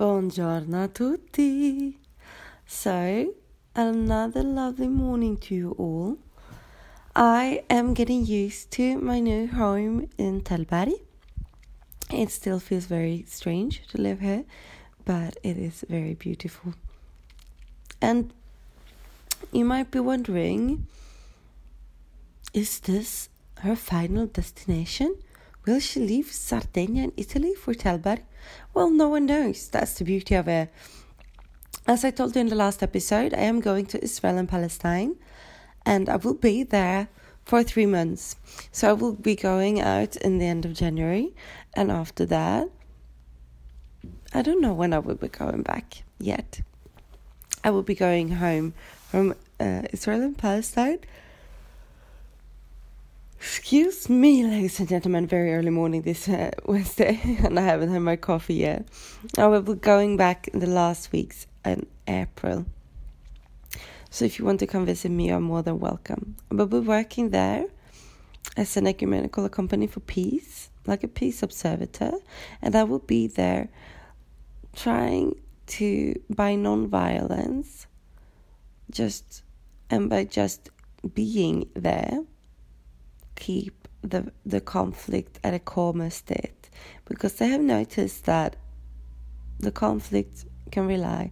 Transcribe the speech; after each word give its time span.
Buongiorno 0.00 0.84
a 0.84 0.88
tutti. 0.88 1.94
So, 2.64 3.34
another 3.74 4.42
lovely 4.42 4.88
morning 4.88 5.36
to 5.40 5.54
you 5.54 5.74
all. 5.76 6.16
I 7.14 7.64
am 7.68 7.92
getting 7.92 8.24
used 8.24 8.70
to 8.76 8.96
my 8.96 9.20
new 9.20 9.46
home 9.48 10.08
in 10.16 10.40
Tällberg. 10.40 10.94
It 12.10 12.30
still 12.30 12.58
feels 12.60 12.86
very 12.86 13.26
strange 13.28 13.82
to 13.88 14.00
live 14.00 14.20
here, 14.20 14.44
but 15.04 15.36
it 15.42 15.58
is 15.58 15.84
very 15.86 16.14
beautiful. 16.14 16.72
And 18.00 18.32
you 19.52 19.66
might 19.66 19.90
be 19.90 20.00
wondering 20.00 20.86
is 22.54 22.80
this 22.80 23.28
her 23.58 23.76
final 23.76 24.24
destination? 24.24 25.14
Will 25.66 25.80
she 25.80 26.00
leave 26.00 26.32
Sardinia 26.32 27.04
and 27.04 27.12
Italy 27.16 27.54
for 27.54 27.74
Tällberg? 27.74 28.22
Well, 28.72 28.90
no 28.90 29.08
one 29.08 29.26
knows. 29.26 29.68
That's 29.68 29.94
the 29.94 30.04
beauty 30.04 30.34
of 30.34 30.48
it. 30.48 30.72
As 31.86 32.04
I 32.04 32.10
told 32.10 32.34
you 32.34 32.40
in 32.40 32.48
the 32.48 32.54
last 32.54 32.82
episode, 32.82 33.34
I 33.34 33.40
am 33.40 33.60
going 33.60 33.86
to 33.86 34.02
Israel 34.02 34.38
and 34.38 34.48
Palestine, 34.48 35.16
and 35.84 36.08
I 36.08 36.16
will 36.16 36.34
be 36.34 36.62
there 36.62 37.08
for 37.44 37.62
three 37.62 37.86
months. 37.86 38.36
So 38.72 38.90
I 38.90 38.92
will 38.92 39.12
be 39.12 39.34
going 39.34 39.80
out 39.80 40.16
in 40.16 40.38
the 40.38 40.46
end 40.46 40.64
of 40.64 40.72
January, 40.72 41.34
and 41.74 41.90
after 41.90 42.24
that, 42.26 42.68
I 44.32 44.42
don't 44.42 44.60
know 44.60 44.72
when 44.72 44.92
I 44.92 44.98
will 44.98 45.16
be 45.16 45.28
going 45.28 45.62
back 45.62 46.04
yet. 46.18 46.60
I 47.64 47.70
will 47.70 47.82
be 47.82 47.94
going 47.94 48.30
home 48.30 48.72
from 49.08 49.34
uh, 49.58 49.82
Israel 49.92 50.22
and 50.22 50.38
Palestine. 50.38 51.00
Excuse 53.42 54.10
me, 54.10 54.44
ladies 54.44 54.80
and 54.80 54.88
gentlemen, 54.90 55.26
very 55.26 55.54
early 55.54 55.70
morning 55.70 56.02
this 56.02 56.28
uh, 56.28 56.50
Wednesday, 56.66 57.18
and 57.42 57.58
I 57.58 57.62
haven't 57.62 57.88
had 57.88 58.02
my 58.02 58.16
coffee 58.16 58.56
yet. 58.56 58.86
I 59.38 59.46
will 59.46 59.62
be 59.62 59.76
going 59.76 60.18
back 60.18 60.48
in 60.48 60.60
the 60.60 60.66
last 60.66 61.10
weeks 61.10 61.46
in 61.64 61.86
April. 62.06 62.66
So 64.10 64.26
if 64.26 64.38
you 64.38 64.44
want 64.44 64.60
to 64.60 64.66
come 64.66 64.84
visit 64.84 65.10
me, 65.10 65.28
you're 65.28 65.40
more 65.40 65.62
than 65.62 65.80
welcome. 65.80 66.36
Will 66.50 66.66
be 66.66 66.80
working 66.80 67.30
there 67.30 67.64
as 68.58 68.76
an 68.76 68.86
ecumenical 68.86 69.48
company 69.48 69.86
for 69.86 70.00
peace, 70.00 70.68
like 70.86 71.02
a 71.02 71.08
peace 71.08 71.42
observator, 71.42 72.12
and 72.60 72.76
I 72.76 72.82
will 72.82 72.98
be 72.98 73.26
there 73.26 73.70
trying 74.76 75.40
to, 75.78 76.14
by 76.28 76.56
non-violence, 76.56 77.86
just 78.90 79.42
and 79.88 80.10
by 80.10 80.24
just 80.24 80.68
being 81.14 81.70
there, 81.72 82.20
keep 83.40 83.88
the 84.02 84.22
the 84.46 84.60
conflict 84.60 85.40
at 85.42 85.54
a 85.54 85.58
calmer 85.58 86.10
state, 86.10 86.70
because 87.04 87.34
they 87.34 87.48
have 87.48 87.60
noticed 87.60 88.24
that 88.26 88.56
the 89.58 89.72
conflict 89.72 90.44
can 90.70 90.86
rely 90.86 91.30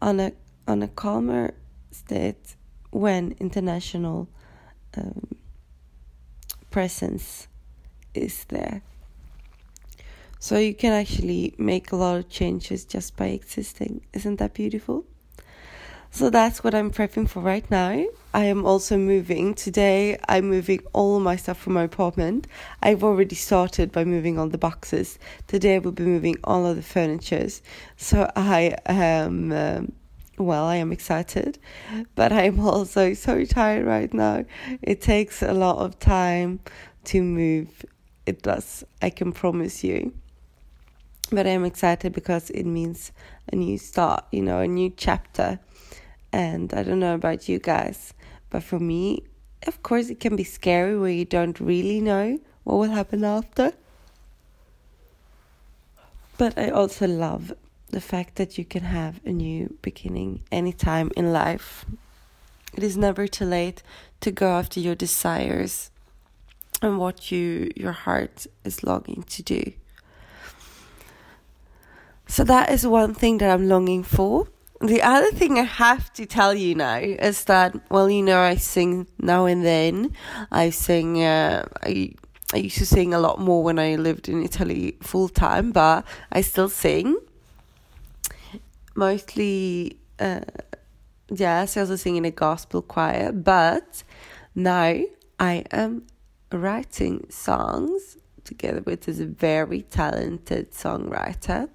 on 0.00 0.20
a 0.20 0.32
on 0.66 0.82
a 0.82 0.88
calmer 0.88 1.54
state 1.90 2.56
when 2.90 3.36
international 3.38 4.28
um, 4.96 5.36
presence 6.70 7.48
is 8.14 8.44
there. 8.48 8.82
So 10.38 10.58
you 10.58 10.74
can 10.74 10.92
actually 10.92 11.54
make 11.58 11.92
a 11.92 11.96
lot 11.96 12.16
of 12.16 12.28
changes 12.28 12.84
just 12.94 13.16
by 13.16 13.26
existing. 13.26 14.00
Isn't 14.12 14.38
that 14.38 14.54
beautiful? 14.54 15.04
So 16.12 16.28
that's 16.28 16.62
what 16.64 16.74
I'm 16.74 16.90
prepping 16.90 17.28
for 17.28 17.40
right 17.40 17.68
now. 17.70 18.04
I 18.34 18.44
am 18.44 18.66
also 18.66 18.96
moving. 18.98 19.54
Today 19.54 20.18
I'm 20.28 20.50
moving 20.50 20.80
all 20.92 21.20
my 21.20 21.36
stuff 21.36 21.58
from 21.58 21.74
my 21.74 21.84
apartment. 21.84 22.46
I've 22.82 23.04
already 23.04 23.36
started 23.36 23.92
by 23.92 24.04
moving 24.04 24.38
all 24.38 24.48
the 24.48 24.58
boxes. 24.58 25.18
Today 25.46 25.76
I 25.76 25.78
will 25.78 25.92
be 25.92 26.04
moving 26.04 26.36
all 26.44 26.66
of 26.66 26.76
the 26.76 26.82
furnitures. 26.82 27.62
So 27.96 28.30
I 28.34 28.76
am 28.86 29.52
um, 29.52 29.92
well, 30.36 30.64
I 30.64 30.76
am 30.76 30.90
excited, 30.90 31.58
but 32.14 32.32
I'm 32.32 32.60
also 32.60 33.14
so 33.14 33.44
tired 33.44 33.86
right 33.86 34.12
now. 34.12 34.44
It 34.82 35.00
takes 35.02 35.42
a 35.42 35.52
lot 35.52 35.78
of 35.78 35.98
time 35.98 36.60
to 37.04 37.22
move. 37.22 37.84
It 38.26 38.42
does. 38.42 38.84
I 39.02 39.10
can 39.10 39.32
promise 39.32 39.84
you. 39.84 40.12
But 41.30 41.46
I'm 41.46 41.64
excited 41.64 42.12
because 42.12 42.50
it 42.50 42.64
means 42.64 43.12
a 43.52 43.56
new 43.56 43.78
start, 43.78 44.24
you 44.32 44.42
know, 44.42 44.60
a 44.60 44.66
new 44.66 44.92
chapter. 44.96 45.60
And 46.32 46.72
I 46.72 46.82
don't 46.82 47.00
know 47.00 47.14
about 47.14 47.48
you 47.48 47.58
guys, 47.58 48.14
but 48.50 48.62
for 48.62 48.78
me, 48.78 49.24
of 49.66 49.82
course, 49.82 50.08
it 50.08 50.20
can 50.20 50.36
be 50.36 50.44
scary 50.44 50.98
where 50.98 51.10
you 51.10 51.24
don't 51.24 51.58
really 51.60 52.00
know 52.00 52.38
what 52.64 52.76
will 52.76 52.90
happen 52.94 53.24
after. 53.24 53.72
But 56.38 56.56
I 56.56 56.70
also 56.70 57.06
love 57.06 57.52
the 57.90 58.00
fact 58.00 58.36
that 58.36 58.56
you 58.56 58.64
can 58.64 58.84
have 58.84 59.20
a 59.26 59.30
new 59.30 59.76
beginning 59.82 60.42
anytime 60.50 61.10
in 61.16 61.32
life. 61.32 61.84
It 62.74 62.82
is 62.82 62.96
never 62.96 63.26
too 63.26 63.44
late 63.44 63.82
to 64.20 64.30
go 64.30 64.48
after 64.48 64.80
your 64.80 64.94
desires 64.94 65.90
and 66.80 66.98
what 66.98 67.30
you 67.30 67.70
your 67.76 67.92
heart 67.92 68.46
is 68.64 68.82
longing 68.82 69.24
to 69.24 69.42
do. 69.42 69.72
So 72.26 72.44
that 72.44 72.70
is 72.70 72.86
one 72.86 73.12
thing 73.12 73.38
that 73.38 73.50
I'm 73.50 73.68
longing 73.68 74.04
for. 74.04 74.46
The 74.80 75.02
other 75.02 75.30
thing 75.32 75.58
I 75.58 75.64
have 75.64 76.10
to 76.14 76.24
tell 76.24 76.54
you 76.54 76.74
now 76.74 76.96
is 76.98 77.44
that 77.44 77.74
well, 77.90 78.08
you 78.08 78.22
know, 78.22 78.40
I 78.40 78.56
sing 78.56 79.06
now 79.18 79.44
and 79.44 79.64
then. 79.64 80.12
I 80.50 80.70
sing. 80.70 81.22
Uh, 81.22 81.68
I 81.82 82.12
I 82.52 82.56
used 82.56 82.78
to 82.78 82.86
sing 82.86 83.14
a 83.14 83.20
lot 83.20 83.38
more 83.38 83.62
when 83.62 83.78
I 83.78 83.94
lived 83.96 84.28
in 84.28 84.42
Italy 84.42 84.96
full 85.02 85.28
time, 85.28 85.70
but 85.70 86.04
I 86.32 86.40
still 86.40 86.68
sing 86.68 87.16
mostly 88.96 89.98
uh, 90.18 90.40
yes, 91.30 91.76
I 91.76 91.80
also 91.80 91.96
sing 91.96 92.16
in 92.16 92.24
a 92.24 92.30
gospel 92.30 92.82
choir, 92.82 93.32
but 93.32 94.02
now 94.54 95.00
I 95.38 95.64
am 95.70 96.06
writing 96.52 97.26
songs 97.30 98.18
together 98.44 98.82
with 98.82 99.02
this 99.02 99.18
very 99.18 99.82
talented 99.82 100.72
songwriter. 100.72 101.68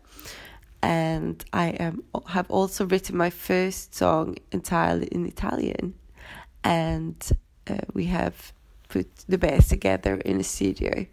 And 0.86 1.44
I 1.52 1.70
am 1.70 2.04
have 2.28 2.48
also 2.52 2.86
written 2.86 3.18
my 3.18 3.32
first 3.32 3.96
song 3.96 4.36
entirely 4.52 5.08
in 5.08 5.26
Italian, 5.26 5.96
and 6.64 7.18
uh, 7.68 7.86
we 7.94 8.06
have 8.06 8.54
put 8.88 9.08
the 9.28 9.40
bass 9.40 9.68
together 9.70 10.18
in 10.18 10.40
a 10.40 10.44
studio 10.44 11.08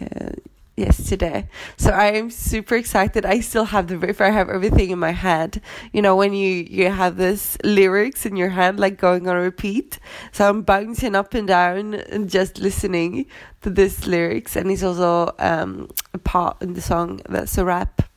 uh, 0.00 0.30
yesterday. 0.76 1.46
So 1.76 1.90
I 1.90 2.12
am 2.12 2.30
super 2.30 2.74
excited. 2.74 3.26
I 3.26 3.40
still 3.40 3.66
have 3.66 3.88
the 3.88 3.98
riff. 3.98 4.22
I 4.22 4.30
have 4.30 4.48
everything 4.48 4.88
in 4.88 4.98
my 4.98 5.12
head. 5.12 5.60
You 5.92 6.00
know, 6.00 6.16
when 6.16 6.32
you, 6.32 6.48
you 6.48 6.88
have 6.90 7.18
this 7.18 7.58
lyrics 7.62 8.24
in 8.24 8.36
your 8.36 8.48
head, 8.48 8.80
like 8.80 8.96
going 8.96 9.28
on 9.28 9.36
a 9.36 9.40
repeat. 9.40 9.98
So 10.32 10.48
I'm 10.48 10.62
bouncing 10.62 11.14
up 11.14 11.34
and 11.34 11.46
down 11.46 11.92
and 11.94 12.30
just 12.30 12.58
listening 12.58 13.26
to 13.60 13.68
this 13.68 14.06
lyrics. 14.06 14.56
And 14.56 14.70
it's 14.70 14.82
also 14.82 15.34
um, 15.38 15.90
a 16.14 16.18
part 16.18 16.62
in 16.62 16.72
the 16.72 16.80
song 16.80 17.20
that's 17.28 17.58
a 17.58 17.64
rap. 17.66 18.08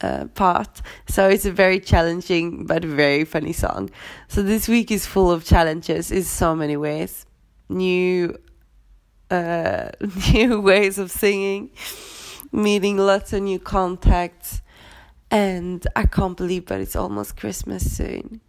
Uh, 0.00 0.26
part. 0.34 0.82
So 1.08 1.28
it's 1.28 1.46
a 1.46 1.52
very 1.52 1.80
challenging 1.80 2.66
but 2.66 2.84
very 2.84 3.24
funny 3.24 3.52
song. 3.52 3.90
So 4.28 4.42
this 4.42 4.68
week 4.68 4.90
is 4.90 5.06
full 5.06 5.30
of 5.30 5.44
challenges 5.44 6.10
in 6.10 6.24
so 6.24 6.54
many 6.54 6.76
ways. 6.76 7.24
New 7.68 8.36
uh, 9.30 9.90
new 10.32 10.60
ways 10.60 10.98
of 10.98 11.10
singing, 11.10 11.70
meeting 12.52 12.98
lots 12.98 13.32
of 13.32 13.42
new 13.42 13.58
contacts, 13.58 14.60
and 15.30 15.86
I 15.96 16.04
can't 16.04 16.36
believe 16.36 16.66
that 16.66 16.80
it's 16.80 16.96
almost 16.96 17.36
Christmas 17.36 17.96
soon. 17.96 18.40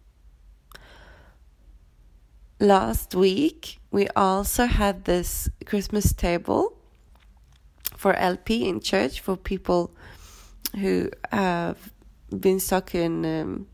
Last 2.60 3.14
week, 3.14 3.80
we 3.90 4.08
also 4.14 4.66
had 4.66 5.04
this 5.04 5.48
Christmas 5.64 6.12
table 6.12 6.76
for 7.96 8.12
LP 8.14 8.68
in 8.68 8.80
church 8.80 9.20
for 9.20 9.36
people 9.36 9.94
who 10.72 11.10
have 11.30 11.92
been 12.40 12.60
stuck 12.60 12.94
in 12.94 13.24
um, 13.24 13.66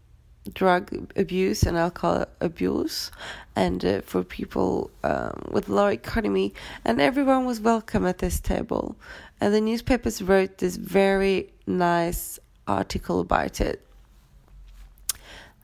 drug 0.53 1.13
abuse 1.17 1.63
and 1.63 1.77
alcohol 1.77 2.27
abuse, 2.41 3.11
and 3.57 3.85
uh, 3.85 4.01
for 4.03 4.23
people 4.25 4.91
um, 5.05 5.49
with 5.51 5.69
low 5.69 5.87
economy, 5.87 6.55
and 6.85 7.01
everyone 7.01 7.47
was 7.47 7.61
welcome 7.61 8.07
at 8.07 8.19
this 8.19 8.41
table. 8.41 8.97
And 9.41 9.55
the 9.55 9.61
newspapers 9.61 10.21
wrote 10.21 10.59
this 10.59 10.77
very 10.77 11.53
nice 11.67 12.39
article 12.67 13.21
about 13.21 13.61
it. 13.61 13.87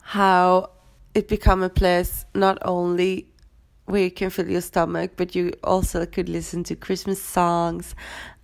How 0.02 0.70
it 1.14 1.28
become 1.28 1.62
a 1.62 1.70
place 1.70 2.24
not 2.34 2.58
only 2.62 3.26
where 3.86 4.02
you 4.02 4.10
can 4.10 4.30
fill 4.30 4.48
your 4.48 4.60
stomach, 4.60 5.12
but 5.16 5.34
you 5.34 5.52
also 5.62 6.04
could 6.06 6.28
listen 6.28 6.64
to 6.64 6.76
Christmas 6.76 7.22
songs, 7.22 7.94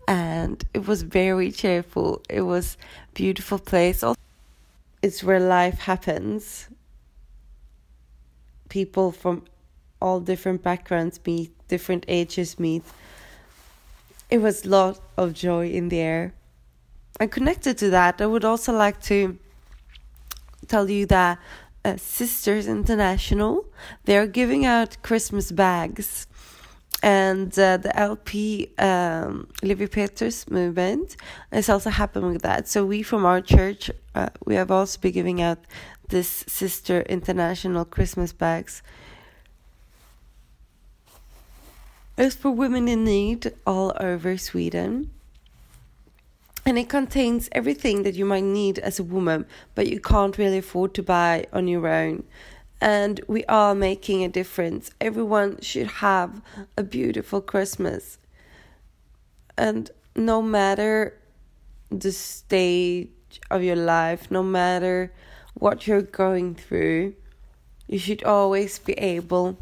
and 0.09 0.65
it 0.75 0.87
was 0.87 1.03
very 1.03 1.51
cheerful. 1.51 2.23
It 2.29 2.43
was 2.43 2.77
beautiful 3.15 3.59
place. 3.59 4.05
It's 5.03 5.23
where 5.23 5.41
life 5.41 5.81
happens. 5.81 6.69
People 8.69 9.13
from 9.13 9.45
all 10.01 10.21
different 10.21 10.63
backgrounds 10.63 11.21
meet, 11.25 11.53
different 11.69 12.05
ages 12.09 12.59
meet. 12.59 12.83
It 14.31 14.39
was 14.39 14.65
a 14.65 14.69
lot 14.69 15.01
of 15.17 15.35
joy 15.35 15.71
in 15.71 15.89
the 15.89 15.99
air. 15.99 16.35
And 17.21 17.31
connected 17.31 17.79
to 17.79 17.91
that, 17.91 18.21
I 18.21 18.27
would 18.27 18.45
also 18.45 18.73
like 18.73 19.01
to 19.03 19.39
tell 20.67 20.89
you 20.89 21.07
that 21.07 21.39
uh, 21.85 21.97
Sisters 21.97 22.67
International 22.67 23.67
they're 24.05 24.27
giving 24.27 24.65
out 24.65 24.97
Christmas 25.03 25.53
bags, 25.53 26.27
and 27.03 27.59
uh, 27.59 27.77
the 27.79 27.99
LP 27.99 28.71
um, 28.79 29.49
Lewi 29.63 29.91
Pethrus 29.91 30.49
movement 30.49 31.17
is 31.51 31.69
also 31.69 31.91
happening 31.91 32.33
with 32.33 32.43
that. 32.43 32.69
So 32.69 32.85
we 32.85 33.03
from 33.03 33.25
our 33.25 33.41
church 33.41 33.91
uh, 34.15 34.29
we 34.45 34.55
have 34.55 34.71
also 34.71 35.01
been 35.01 35.13
giving 35.13 35.43
out 35.43 35.59
this 36.09 36.45
Sister 36.47 37.01
International 37.03 37.85
Christmas 37.85 38.33
bags. 38.33 38.83
It's 42.17 42.37
for 42.37 42.51
women 42.51 42.89
in 42.89 43.05
need 43.05 43.53
all 43.67 43.93
over 43.99 44.37
Sweden 44.37 45.11
and 46.65 46.79
it 46.79 46.89
contains 46.89 47.49
everything 47.53 48.05
that 48.05 48.15
you 48.15 48.25
might 48.25 48.45
need 48.45 48.79
as 48.79 49.01
a 49.01 49.03
woman, 49.03 49.47
but 49.75 49.89
you 49.89 49.99
can't 49.99 50.39
really 50.39 50.59
afford 50.59 50.95
to 50.95 51.03
buy 51.03 51.47
on 51.53 51.67
your 51.67 51.89
own. 51.89 52.23
And 52.83 53.21
we 53.29 53.45
are 53.45 53.75
making 53.75 54.25
a 54.25 54.29
difference. 54.29 54.91
Everyone 55.01 55.61
should 55.61 55.87
have 55.87 56.43
a 56.77 56.83
beautiful 56.83 57.41
Christmas. 57.41 58.19
And 59.57 59.91
no 60.17 60.43
matter 60.43 61.17
the 61.91 62.11
stage 62.11 63.09
of 63.51 63.63
your 63.63 63.77
life, 63.77 64.31
no 64.31 64.43
matter 64.43 65.13
what 65.55 65.87
you're 65.87 66.03
going 66.03 66.57
through, 66.57 67.15
you 67.87 67.99
should 67.99 68.25
always 68.25 68.81
be 68.81 68.95
able 68.95 69.57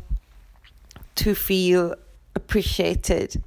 to 1.17 1.34
feel 1.34 1.94
appreciated 2.34 3.43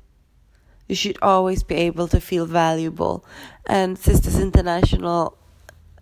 you 0.88 0.96
should 0.96 1.18
always 1.22 1.64
be 1.64 1.76
able 1.76 2.08
to 2.08 2.20
feel 2.20 2.46
valuable. 2.46 3.26
And 3.66 3.98
Sisters 3.98 4.40
International 4.40 5.38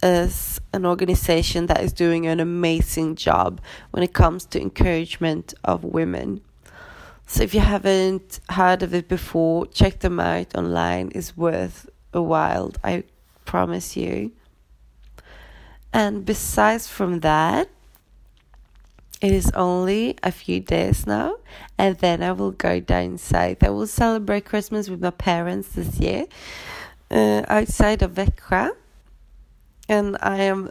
is 0.04 0.60
an 0.74 0.86
organization 0.86 1.68
that 1.68 1.82
is 1.82 1.94
doing 1.94 2.26
an 2.28 2.40
amazing 2.40 3.16
job 3.16 3.62
when 3.92 4.04
it 4.04 4.14
comes 4.14 4.46
to 4.46 4.62
encouragement 4.62 5.54
of 5.64 5.84
women. 5.84 6.42
So 7.28 7.44
if 7.44 7.54
you 7.54 7.62
haven't 7.62 8.40
heard 8.50 8.84
of 8.84 8.94
it 8.94 9.08
before, 9.08 9.66
check 9.68 10.00
them 10.00 10.20
out 10.20 10.56
online. 10.56 11.12
It's 11.16 11.38
worth 11.38 11.90
a 12.14 12.22
while, 12.22 12.74
I 12.84 13.04
promise 13.46 13.96
you. 13.96 14.32
And 15.94 16.26
besides 16.26 16.88
from 16.88 17.20
that, 17.22 17.70
it 19.22 19.32
is 19.32 19.52
only 19.52 20.18
a 20.24 20.32
few 20.32 20.60
days 20.60 21.06
now, 21.06 21.38
and 21.78 21.96
then 22.00 22.24
I 22.24 22.32
will 22.32 22.52
go 22.52 22.80
down 22.80 23.20
south. 23.20 23.62
I 23.62 23.70
will 23.70 23.86
celebrate 23.86 24.46
Christmas 24.46 24.90
with 24.90 25.00
my 25.00 25.12
parents 25.12 25.70
this 25.70 26.00
year 26.00 26.26
uh, 27.12 27.44
outside 27.48 28.02
of 28.02 28.14
Växjö. 28.14 28.72
And 29.92 30.18
I 30.22 30.38
am, 30.38 30.70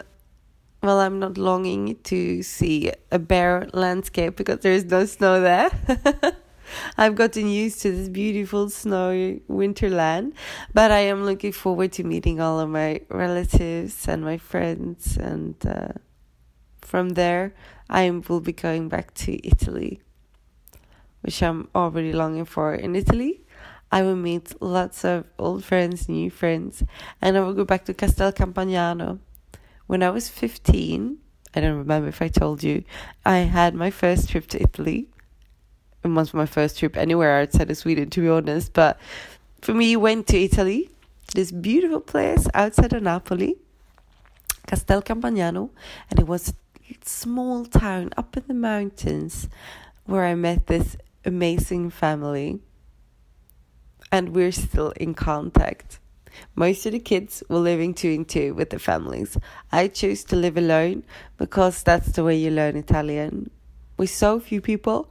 well, 0.82 0.98
I'm 0.98 1.18
not 1.18 1.36
longing 1.36 1.96
to 2.04 2.42
see 2.42 2.90
a 3.12 3.18
bare 3.18 3.68
landscape 3.72 4.34
because 4.34 4.60
there 4.60 4.72
is 4.72 4.86
no 4.86 5.04
snow 5.04 5.40
there. 5.40 5.70
I've 6.96 7.16
gotten 7.16 7.48
used 7.48 7.82
to 7.82 7.90
this 7.94 8.08
beautiful 8.08 8.70
snowy 8.70 9.42
winterland, 9.48 10.32
but 10.72 10.90
I 10.90 11.00
am 11.00 11.24
looking 11.24 11.52
forward 11.52 11.92
to 11.92 12.04
meeting 12.04 12.40
all 12.40 12.58
of 12.60 12.70
my 12.70 13.02
relatives 13.10 14.08
and 14.08 14.24
my 14.24 14.38
friends 14.38 15.16
and. 15.16 15.54
Uh, 15.64 15.92
from 16.90 17.10
there, 17.10 17.54
I 17.88 18.10
will 18.10 18.40
be 18.40 18.52
going 18.52 18.88
back 18.88 19.14
to 19.22 19.46
Italy, 19.46 20.00
which 21.20 21.40
I'm 21.40 21.68
already 21.72 22.12
longing 22.12 22.46
for. 22.46 22.74
In 22.74 22.96
Italy, 22.96 23.42
I 23.92 24.02
will 24.02 24.16
meet 24.16 24.60
lots 24.62 25.04
of 25.04 25.24
old 25.38 25.64
friends, 25.64 26.08
new 26.08 26.30
friends, 26.30 26.84
and 27.20 27.36
I 27.36 27.40
will 27.40 27.54
go 27.54 27.64
back 27.64 27.84
to 27.86 27.94
Castel 27.94 28.32
Campagnano. 28.32 29.18
When 29.86 30.02
I 30.02 30.10
was 30.10 30.28
15, 30.28 31.18
I 31.54 31.60
don't 31.60 31.76
remember 31.76 32.08
if 32.08 32.22
I 32.22 32.28
told 32.28 32.62
you, 32.62 32.84
I 33.24 33.38
had 33.38 33.74
my 33.74 33.90
first 33.90 34.30
trip 34.30 34.46
to 34.48 34.62
Italy. 34.62 35.08
It 36.04 36.08
was 36.08 36.32
my 36.32 36.46
first 36.46 36.78
trip 36.78 36.96
anywhere 36.96 37.40
outside 37.40 37.70
of 37.70 37.76
Sweden, 37.76 38.08
to 38.10 38.20
be 38.20 38.28
honest. 38.28 38.72
But 38.72 38.98
for 39.60 39.74
me, 39.74 39.96
went 39.96 40.28
to 40.28 40.38
Italy, 40.38 40.90
this 41.34 41.50
beautiful 41.50 42.00
place 42.00 42.46
outside 42.54 42.92
of 42.92 43.02
Napoli, 43.02 43.56
Castel 44.66 45.02
Campagnano, 45.02 45.70
and 46.08 46.20
it 46.20 46.28
was 46.28 46.54
a 46.88 46.96
small 47.04 47.64
town 47.64 48.10
up 48.16 48.36
in 48.36 48.44
the 48.46 48.54
mountains 48.54 49.48
where 50.04 50.24
I 50.24 50.36
met 50.36 50.68
this 50.68 50.96
amazing 51.24 51.90
family. 51.90 52.60
And 54.12 54.30
we're 54.30 54.52
still 54.52 54.90
in 54.92 55.14
contact. 55.14 55.98
Most 56.54 56.86
of 56.86 56.92
the 56.92 56.98
kids 56.98 57.42
were 57.48 57.58
living 57.58 57.94
two 57.94 58.10
and 58.10 58.28
two 58.28 58.54
with 58.54 58.70
their 58.70 58.78
families. 58.78 59.36
I 59.72 59.88
chose 59.88 60.24
to 60.24 60.36
live 60.36 60.56
alone 60.56 61.02
because 61.38 61.82
that's 61.82 62.12
the 62.12 62.24
way 62.24 62.36
you 62.36 62.50
learn 62.50 62.76
Italian. 62.76 63.50
With 63.96 64.10
so 64.10 64.40
few 64.40 64.60
people 64.60 65.10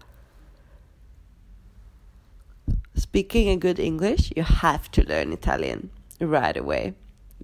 speaking 2.96 3.50
a 3.50 3.56
good 3.56 3.80
English, 3.80 4.32
you 4.36 4.44
have 4.44 4.92
to 4.92 5.04
learn 5.08 5.32
Italian 5.32 5.90
right 6.20 6.56
away. 6.58 6.94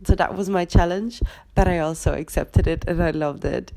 So 0.03 0.15
that 0.15 0.35
was 0.35 0.49
my 0.49 0.65
challenge, 0.65 1.21
but 1.55 1.67
I 1.67 1.79
also 1.79 2.13
accepted 2.13 2.67
it 2.67 2.83
and 2.87 3.01
I 3.01 3.11
loved 3.11 3.45
it. 3.45 3.71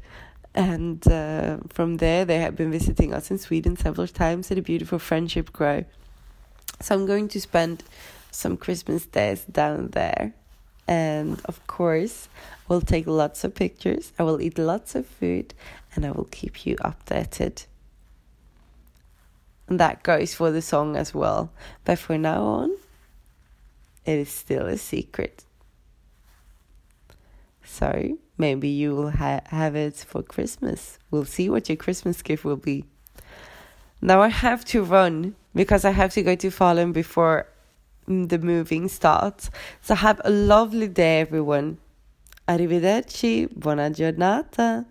And 0.54 1.06
uh, 1.06 1.58
from 1.68 1.98
there, 1.98 2.24
they 2.24 2.38
have 2.38 2.56
been 2.56 2.72
visiting 2.72 3.14
us 3.14 3.30
in 3.30 3.38
Sweden 3.38 3.76
several 3.76 4.08
times, 4.08 4.50
and 4.50 4.58
a 4.58 4.62
beautiful 4.62 4.98
friendship 4.98 5.52
grow. 5.52 5.84
So 6.80 6.94
I'm 6.94 7.06
going 7.06 7.28
to 7.28 7.40
spend 7.40 7.82
some 8.30 8.56
Christmas 8.56 9.06
days 9.06 9.44
down 9.44 9.88
there. 9.88 10.34
And 10.86 11.40
of 11.44 11.66
course, 11.66 12.28
we'll 12.68 12.80
take 12.80 13.06
lots 13.06 13.44
of 13.44 13.54
pictures. 13.54 14.12
I 14.18 14.22
will 14.22 14.40
eat 14.40 14.58
lots 14.58 14.94
of 14.94 15.06
food 15.06 15.54
and 15.94 16.06
I 16.06 16.12
will 16.12 16.28
keep 16.30 16.64
you 16.64 16.76
updated. 16.76 17.66
And 19.68 19.78
that 19.78 20.02
goes 20.02 20.34
for 20.34 20.50
the 20.50 20.62
song 20.62 20.96
as 20.96 21.12
well. 21.12 21.50
But 21.84 21.98
for 21.98 22.16
now 22.16 22.42
on, 22.42 22.76
it 24.06 24.18
is 24.18 24.30
still 24.30 24.66
a 24.66 24.78
secret. 24.78 25.44
So 27.62 28.16
maybe 28.38 28.68
you 28.68 28.94
will 28.96 29.10
ha- 29.10 29.42
have 29.46 29.76
it 29.76 29.96
for 29.96 30.22
Christmas. 30.22 30.98
We'll 31.10 31.26
see 31.26 31.50
what 31.50 31.68
your 31.68 31.76
Christmas 31.76 32.22
gift 32.22 32.44
will 32.44 32.56
be. 32.56 32.86
Now 34.00 34.22
I 34.22 34.28
have 34.28 34.64
to 34.66 34.82
run 34.82 35.34
because 35.54 35.84
I 35.84 35.90
have 35.90 36.12
to 36.14 36.22
go 36.22 36.34
to 36.36 36.48
Falun 36.48 36.92
before 36.92 37.46
mm, 38.08 38.28
the 38.28 38.38
moving 38.38 38.88
starts. 38.88 39.50
So 39.82 39.94
have 39.94 40.20
a 40.24 40.30
lovely 40.30 40.88
day, 40.88 41.20
everyone. 41.20 41.78
Arrivederci, 42.46 43.52
buona 43.54 43.90
giornata. 43.90 44.86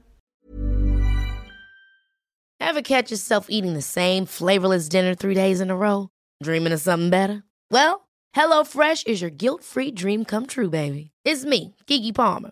Ever 2.60 2.82
catch 2.82 3.12
yourself 3.12 3.48
eating 3.50 3.74
the 3.74 3.82
same 3.82 4.26
flavorless 4.26 4.90
dinner 4.90 5.16
three 5.16 5.36
days 5.36 5.62
in 5.62 5.72
a 5.72 5.76
row? 5.76 6.10
Dreaming 6.44 6.74
of 6.74 6.82
something 6.82 7.10
better? 7.10 7.44
Well, 7.72 8.08
HelloFresh 8.36 9.08
is 9.08 9.22
your 9.22 9.30
guilt-free 9.30 9.92
dream 9.92 10.26
come 10.26 10.48
true, 10.48 10.70
baby. 10.70 11.12
It's 11.24 11.46
me, 11.46 11.76
Keke 11.88 12.14
Palmer. 12.14 12.52